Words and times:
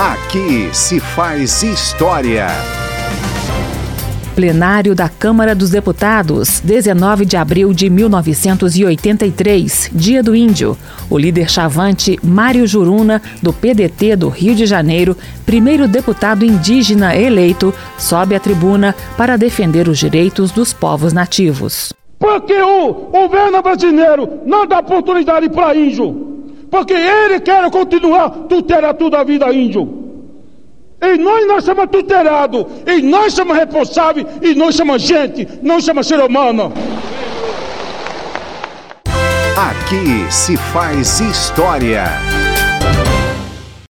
Aqui 0.00 0.70
se 0.72 0.98
faz 0.98 1.62
história. 1.62 2.46
Plenário 4.34 4.94
da 4.94 5.10
Câmara 5.10 5.54
dos 5.54 5.68
Deputados, 5.68 6.58
19 6.60 7.26
de 7.26 7.36
abril 7.36 7.74
de 7.74 7.90
1983, 7.90 9.90
Dia 9.92 10.22
do 10.22 10.34
Índio. 10.34 10.74
O 11.10 11.18
líder 11.18 11.50
chavante 11.50 12.18
Mário 12.24 12.66
Juruna, 12.66 13.20
do 13.42 13.52
PDT 13.52 14.16
do 14.16 14.30
Rio 14.30 14.54
de 14.54 14.64
Janeiro, 14.64 15.14
primeiro 15.44 15.86
deputado 15.86 16.46
indígena 16.46 17.14
eleito, 17.14 17.74
sobe 17.98 18.34
à 18.34 18.40
tribuna 18.40 18.96
para 19.18 19.36
defender 19.36 19.86
os 19.86 19.98
direitos 19.98 20.50
dos 20.50 20.72
povos 20.72 21.12
nativos. 21.12 21.92
Porque 22.18 22.54
o 22.54 23.10
governo 23.12 23.60
brasileiro 23.60 24.40
não 24.46 24.66
dá 24.66 24.78
oportunidade 24.78 25.50
para 25.50 25.76
índio. 25.76 26.29
Porque 26.70 26.94
ele 26.94 27.40
quer 27.40 27.68
continuar 27.70 28.30
tutelar 28.48 28.94
toda 28.94 29.20
a 29.20 29.24
vida 29.24 29.52
índio. 29.52 30.00
E 31.02 31.16
nós, 31.16 31.46
nós 31.46 31.64
somos 31.64 31.86
tutelados, 31.90 32.66
e 32.86 33.00
nós 33.00 33.32
somos 33.32 33.56
responsáveis, 33.56 34.26
e 34.42 34.54
nós 34.54 34.74
somos 34.74 35.00
gente, 35.00 35.48
nós 35.62 35.82
somos 35.82 36.06
ser 36.06 36.20
humano. 36.20 36.72
Aqui 39.56 40.30
se 40.30 40.56
faz 40.56 41.20
história. 41.20 42.04